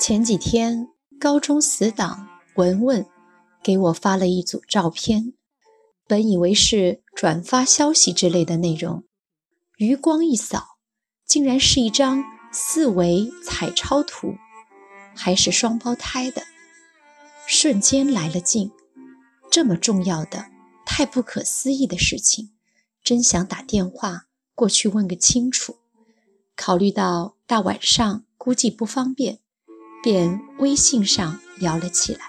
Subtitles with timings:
[0.00, 0.88] 前几天，
[1.20, 3.06] 高中死党文文
[3.62, 5.34] 给我发了一组照片，
[6.08, 9.04] 本以为是转发消息之类的内容，
[9.76, 10.78] 余光一扫，
[11.26, 14.36] 竟然是一张四维彩超图，
[15.14, 16.44] 还是双胞胎的，
[17.46, 18.70] 瞬间来了劲。
[19.50, 20.46] 这么重要的、
[20.86, 22.52] 太不可思议的事情，
[23.04, 25.76] 真想打电话过去问个清楚。
[26.56, 29.40] 考虑到大晚上估计不方便。
[30.02, 32.20] 便微信上聊了起来。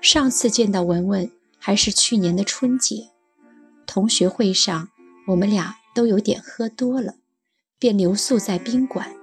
[0.00, 3.10] 上次见到文文还是去年的春节，
[3.86, 4.88] 同学会上
[5.28, 7.14] 我们俩都有点喝多了，
[7.78, 9.16] 便留宿在宾馆，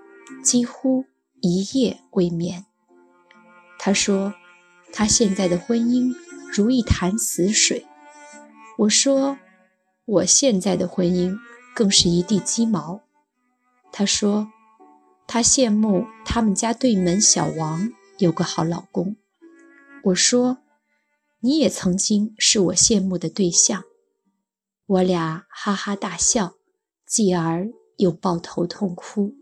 [0.44, 1.06] 几乎
[1.42, 2.66] 一夜未眠。
[3.80, 4.34] 他说
[4.92, 6.14] 他现在的婚姻
[6.54, 7.86] 如一潭死水，
[8.80, 9.38] 我说
[10.06, 11.38] 我现在的婚姻
[11.74, 13.02] 更是一地鸡毛。
[13.92, 14.52] 他说。
[15.34, 19.16] 他羡慕他们家对门小王有个好老公。
[20.04, 20.60] 我说
[21.42, 23.84] ：“你也曾经是我羡慕的对象。”
[24.86, 26.54] 我俩哈哈大笑，
[27.08, 27.68] 继而
[27.98, 29.34] 又抱头痛哭。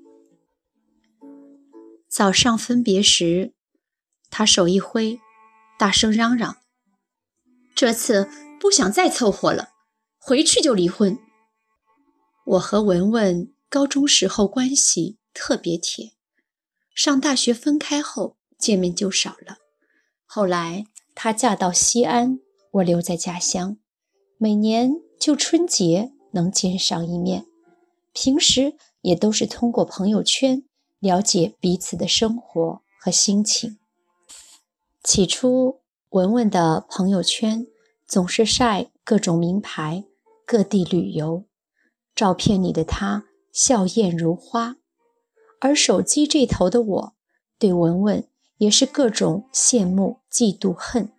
[2.07, 3.53] 早上分别时，
[4.29, 5.19] 他手一挥，
[5.77, 6.55] 大声嚷嚷
[7.75, 8.29] ：“这次
[8.61, 9.71] 不想再凑合了，
[10.17, 11.19] 回去就离婚。”
[12.47, 15.17] 我和文文高中时候关系。
[15.33, 16.11] 特别铁，
[16.93, 19.57] 上大学分开后见面就少了。
[20.25, 22.39] 后来她嫁到西安，
[22.71, 23.77] 我留在家乡，
[24.37, 27.45] 每年就春节能见上一面，
[28.13, 30.63] 平时也都是通过朋友圈
[30.99, 33.79] 了解彼此的生活和心情。
[35.03, 37.65] 起初，文文的朋友圈
[38.05, 40.03] 总是晒各种名牌、
[40.45, 41.45] 各地旅游
[42.13, 44.77] 照片里的她笑靥如花。
[45.61, 47.13] 而手机这头的我，
[47.59, 48.27] 对文文
[48.57, 51.11] 也是各种羡慕、嫉妒、恨。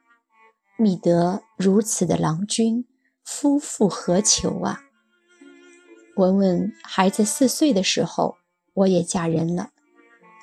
[0.76, 2.84] 觅得如此的郎君，
[3.25, 4.80] 夫复何求啊！
[6.16, 8.34] 文文孩子四岁的时候，
[8.75, 9.70] 我也嫁人了。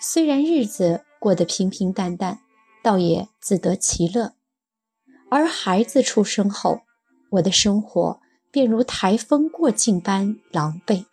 [0.01, 2.39] 虽然日子过得平平淡淡，
[2.81, 4.31] 倒也自得其乐。
[5.29, 6.83] 而孩子出生后，
[7.31, 11.03] 我的生活便如台风过境般狼狈。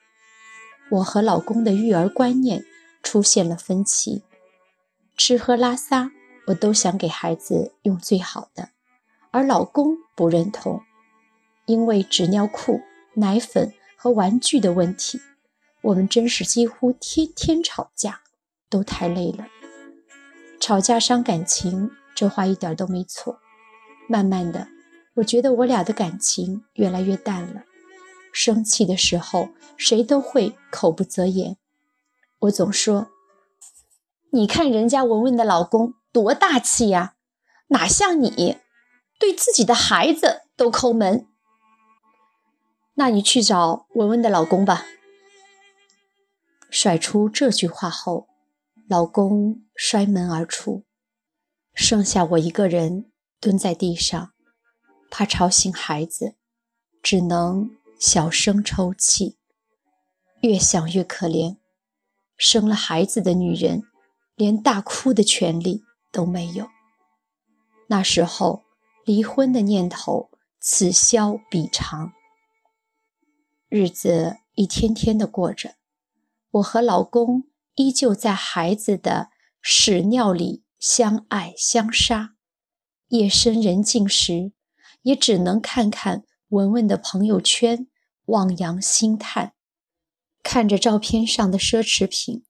[0.92, 2.64] 我和老公的育儿观念。
[3.02, 4.22] 出现了分歧，
[5.16, 6.10] 吃喝拉撒
[6.48, 8.70] 我都想给孩子用最好的，
[9.30, 10.82] 而老公不认同，
[11.66, 12.80] 因为纸尿裤、
[13.14, 15.20] 奶粉和玩具的问题，
[15.82, 18.22] 我们真是几乎天天吵架，
[18.68, 19.48] 都太累了。
[20.60, 23.40] 吵架伤感情，这话一点都没错。
[24.08, 24.68] 慢慢的，
[25.14, 27.64] 我觉得我俩的感情越来越淡了。
[28.32, 31.56] 生气的时候，谁都会口不择言。
[32.46, 33.10] 我总说，
[34.30, 37.16] 你看人家文文的老公多大气呀，
[37.68, 38.58] 哪像你，
[39.18, 41.26] 对自己的孩子都抠门。
[42.94, 44.86] 那你去找文文的老公吧。
[46.70, 48.28] 甩出这句话后，
[48.88, 50.84] 老公摔门而出，
[51.74, 54.32] 剩下我一个人蹲在地上，
[55.10, 56.36] 怕吵醒孩子，
[57.02, 59.38] 只能小声抽泣，
[60.40, 61.56] 越想越可怜。
[62.36, 63.82] 生了孩子的女人，
[64.34, 65.82] 连大哭的权利
[66.12, 66.68] 都没有。
[67.88, 68.64] 那时候，
[69.04, 70.30] 离婚的念头
[70.60, 72.12] 此消彼长。
[73.68, 75.74] 日子一天天的过着，
[76.52, 79.30] 我和老公依旧在孩子的
[79.60, 82.34] 屎尿里相爱相杀。
[83.08, 84.52] 夜深人静时，
[85.02, 87.88] 也只能看看文文的朋友圈，
[88.26, 89.55] 望洋兴叹。
[90.48, 92.44] 看着照片上的奢侈品，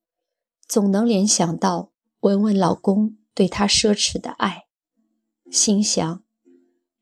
[0.69, 4.67] 总能联想到文文老公对她奢侈的爱，
[5.51, 6.23] 心想：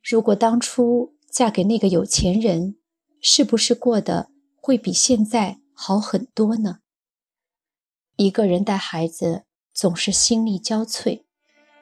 [0.01, 2.77] 如果当初嫁给那个有钱人，
[3.21, 4.31] 是不是过得
[4.61, 6.79] 会比现在好很多呢？
[8.15, 9.43] 一个人带孩子
[9.75, 11.25] 总是心力交瘁，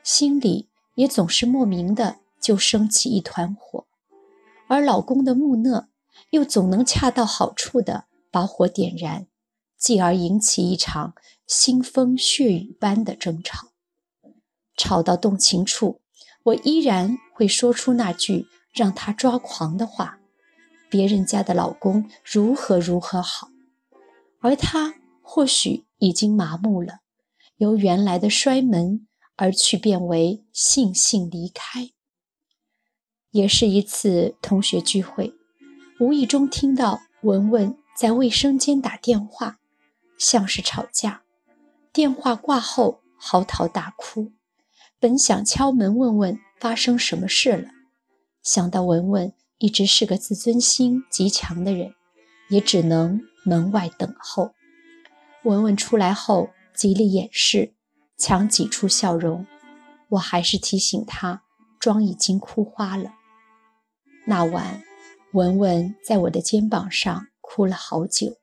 [0.02, 3.86] 心里也总是莫名的就升起一团火，
[4.68, 5.90] 而老公的木讷
[6.30, 8.06] 又总能恰到好处的。
[8.32, 9.28] 把火点燃，
[9.76, 11.14] 继而引起一场
[11.46, 13.68] 腥风血雨般的争吵。
[14.76, 16.00] 吵到动情处，
[16.44, 20.18] 我依然会说出那句让他抓狂的话
[20.88, 23.50] ：“别人家的老公如何如何好。”
[24.40, 27.00] 而他或许已经麻木了，
[27.58, 29.06] 由原来的摔门
[29.36, 31.90] 而去变为悻悻离开。
[33.30, 35.34] 也是一次同学聚会，
[36.00, 37.76] 无意中听到文文。
[38.02, 39.60] 在卫生间打电话，
[40.18, 41.22] 像是吵架。
[41.92, 44.32] 电话挂后，嚎啕大哭。
[44.98, 47.68] 本想敲门问问发生什么事了，
[48.42, 51.94] 想到文文一直是个自尊心极强的人，
[52.48, 54.52] 也只能门外等候。
[55.44, 57.72] 文文出来后极力掩饰，
[58.18, 59.46] 强挤出笑容。
[60.08, 61.44] 我还是提醒他，
[61.78, 63.12] 妆已经哭花了。
[64.26, 64.82] 那晚，
[65.34, 68.38] 文文在我的肩膀上哭了好久。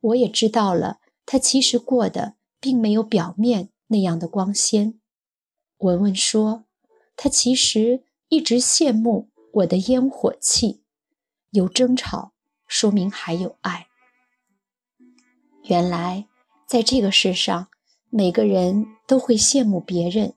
[0.00, 4.98] 我也知道了，他其实过得并没有表面那样的光鲜。
[5.76, 6.64] 文文说
[7.16, 10.82] ：“他其实一直羡慕我的烟火气，
[11.50, 12.32] 有争吵
[12.66, 13.88] 说明还有爱。
[15.64, 16.26] 原来
[16.66, 17.68] 在这个世上，
[18.08, 20.32] 每个人都会羡慕别人，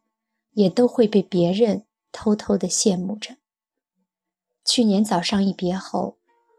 [0.51, 3.37] 也都会被别人偷偷的羡慕着。
[4.65, 6.17] 去年早上一别后，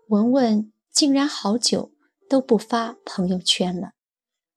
[0.08, 1.92] 文文竟然好久
[2.30, 3.90] 都不发朋友圈了。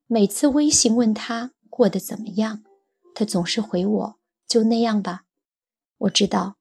[0.06, 2.64] 每次微信问他过得怎么样，
[3.14, 5.26] 他总是回我。”就那样吧，
[5.98, 6.56] 我知道，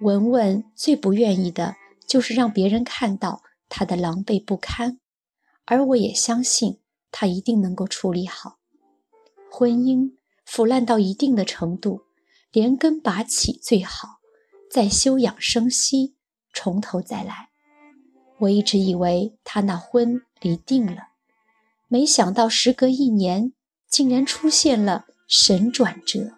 [0.00, 1.76] 文文最不愿意的
[2.06, 5.00] 就是让别人看到他的狼狈不堪，
[5.64, 6.80] 而我也相信
[7.10, 8.58] 他一定能够处理好。
[9.50, 12.02] 婚姻腐烂到一定的程度，
[12.50, 14.20] 连根拔起最好，
[14.70, 16.16] 再休养生息，
[16.52, 17.51] 从头再来。
[18.42, 21.10] 我一直以为他那婚离定了，
[21.86, 23.52] 没想到时隔一年，
[23.88, 26.32] 竟然出现了神转折。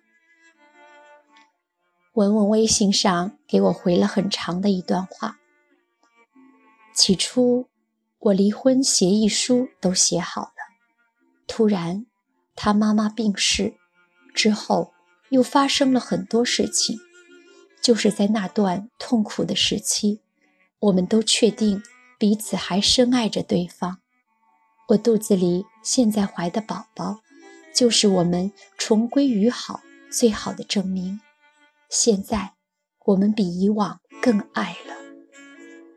[2.13, 5.39] 文文微信上给我回了很长的一段话。
[6.95, 7.69] 起初，
[8.19, 10.77] 我离婚协议书都写好了，
[11.47, 12.05] 突然
[12.55, 13.77] 他妈妈病逝，
[14.35, 14.93] 之后
[15.31, 16.99] 又发生了很多事情。
[17.83, 20.21] 就是在那段痛苦的时期，
[20.79, 21.83] 我们都确定
[22.25, 23.99] 彼此还深爱着对方。
[24.89, 27.19] 我肚子里现在怀的宝宝，
[27.77, 31.21] 就是我们重归于好最好的证明。
[31.91, 32.55] 现在，
[33.05, 34.97] 我们比以往更爱了，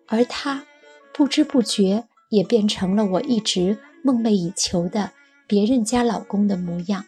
[0.08, 0.66] 而他
[1.14, 5.14] 不知不觉也变成了我一直梦寐以求的
[5.48, 7.06] 别人家老公的模样。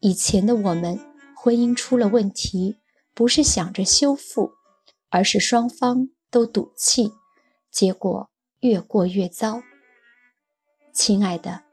[0.00, 1.00] 以前的我们，
[1.34, 2.76] 婚姻出了问题，
[3.14, 4.50] 不是想着修复，
[5.08, 7.12] 而是双方都赌气，
[7.76, 8.30] 结果
[8.60, 9.62] 越过越糟。
[10.94, 11.64] 亲爱的，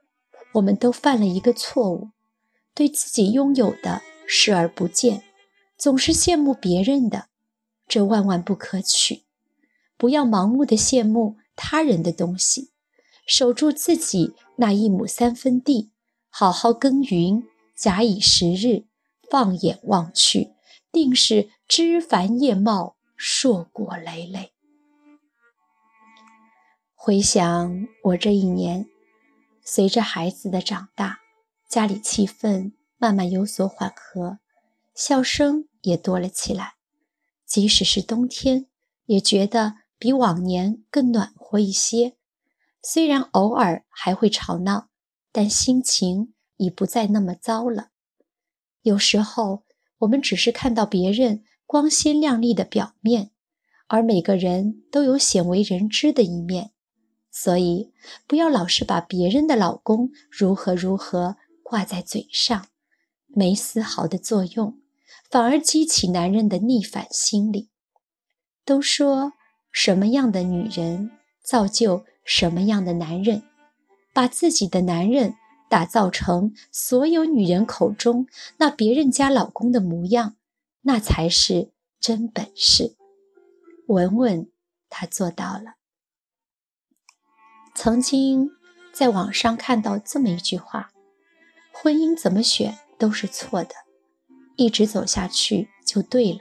[0.56, 2.10] 我们都犯了一个错误，
[2.74, 5.24] 对自己拥有的视而不见。
[5.78, 7.30] 总是羡慕别人的，
[7.88, 9.24] 这万万不可取。
[9.96, 12.72] 不要盲目的羡慕他人的东西，
[13.26, 15.92] 守住自己那一亩三分地，
[16.30, 17.48] 好好耕耘，
[17.78, 18.84] 假以时日，
[19.30, 20.52] 放眼望去，
[20.92, 24.53] 定是枝繁叶茂，硕果累累。
[27.06, 28.88] 回想我这一年，
[29.62, 31.20] 随着孩子的长大，
[31.68, 34.40] 家里气氛慢慢有所缓和，
[34.96, 35.68] 笑声。
[35.82, 36.76] 也多了起来，
[37.46, 38.68] 即使是冬天，
[39.08, 42.16] 也觉得比往年更暖和一些。
[42.82, 44.88] 虽然偶尔还会吵闹，
[45.34, 47.90] 但心情已不再那么糟了。
[48.82, 49.66] 有时候，
[49.98, 53.32] 我们只是看到别人光鲜亮丽的表面，
[53.88, 56.72] 而每个人都有鲜为人知的一面，
[57.36, 57.92] 所以
[58.28, 62.68] 不要老是把别人的老公如何如何挂在嘴上，
[63.26, 64.78] 没丝毫的作用。
[65.32, 67.70] 反而激起男人的逆反心理。
[68.64, 69.34] 都说
[69.72, 71.10] 什么样的女人
[71.44, 73.42] 造就什么样的男人，
[74.14, 75.34] 把自己的男人
[75.68, 80.36] 打造成所有女人口中那别人家老公的模样，
[80.84, 82.96] 那才是真本事。
[83.88, 84.48] 文文，
[84.88, 85.78] 她做到了。
[87.76, 88.52] 曾经
[88.94, 90.92] 在网上看到这么一句话：
[91.72, 93.76] 婚姻怎么选都是错的。
[94.56, 96.40] 一直走下去就对了。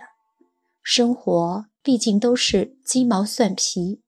[0.82, 4.02] 生活毕竟都是鸡毛蒜皮，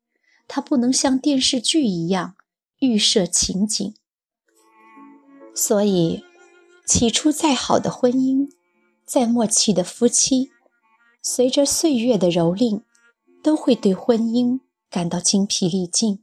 [0.47, 2.37] 它不能像电视剧一样
[2.81, 3.95] 预设情景。
[5.55, 6.23] 所以，
[6.85, 8.51] 起初再好的婚姻，
[9.07, 10.51] 再默契的夫妻，
[11.23, 12.83] 随着岁月的蹂躏，
[13.43, 16.23] 都会对婚姻感到精疲力尽，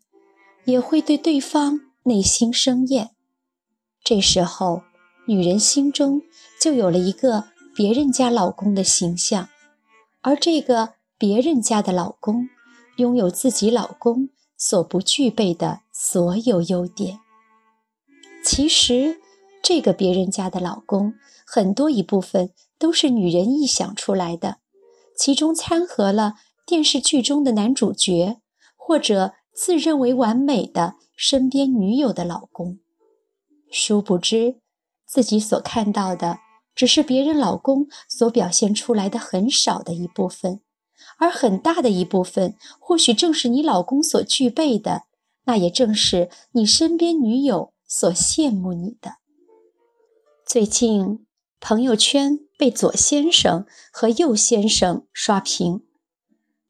[0.65, 3.11] 也会对对方内心生厌。
[4.03, 4.83] 这时候，
[5.25, 6.21] 女人心中
[6.59, 7.45] 就有了一个。
[7.73, 9.47] 别人家老公的形象，
[10.19, 12.49] 而这个别人家的老公
[12.97, 14.27] 拥有自己老公
[14.57, 17.21] 所不具备的所有优点。
[18.43, 19.21] 其实，
[19.63, 21.13] 这个别人家的老公
[21.45, 24.57] 很多一部分都是女人臆想出来的，
[25.15, 26.33] 其中掺和了
[26.65, 28.41] 电视剧中的男主角
[28.75, 32.79] 或者自认为完美的身边女友的老公。
[33.71, 34.59] 殊不知，
[35.05, 36.39] 自己所看到的。
[36.73, 40.61] 只是别人老公所表现出来的很少的一部分，
[41.19, 45.03] 而很大的一部分，或许正是你老公所具备的，
[45.43, 49.17] 那也正是你身边女友所羡慕你的。
[50.45, 51.27] 最近
[51.59, 55.83] 朋友圈被左先生和右先生刷屏，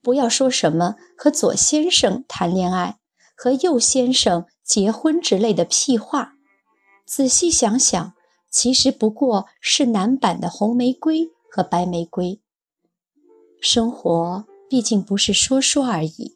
[0.01, 2.98] 不要说什么和左先生谈恋爱、
[3.36, 6.34] 和右先生结婚之类的屁话，
[7.05, 8.13] 仔细想想。
[8.53, 12.41] 其实不过是男版的红玫瑰和白玫瑰。
[13.62, 16.36] 生活毕竟不是说说而已，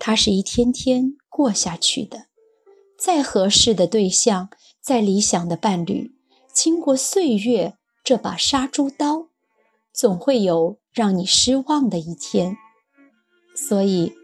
[0.00, 2.26] 它是一天天过下去的。
[2.98, 4.48] 再合适的对象，
[4.80, 6.16] 再理想的伴侣，
[6.52, 9.28] 经过岁月这把杀猪刀，
[9.92, 12.56] 总会有让你失望的一天。
[13.54, 14.14] 所以，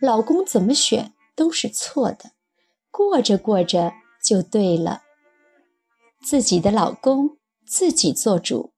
[0.00, 2.32] 老公怎么选都是错的，
[2.90, 3.92] 过着过着
[4.24, 5.02] 就对了。
[6.20, 8.72] 自己的老公自己做主，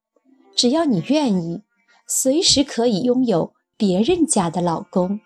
[0.54, 1.62] 只要你愿意，
[2.06, 5.20] 随时可以拥有别人家的老公，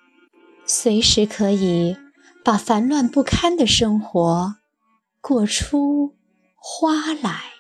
[0.67, 1.97] 随时可以
[2.45, 4.57] 把烦乱不堪的生活
[5.21, 6.15] 过出
[6.57, 7.54] 花来。